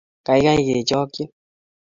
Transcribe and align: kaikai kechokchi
kaikai 0.25 0.67
kechokchi 0.67 1.23